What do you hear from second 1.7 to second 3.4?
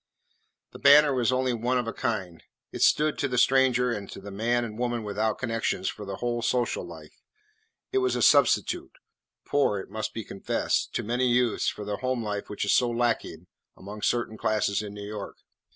of a kind. It stood to the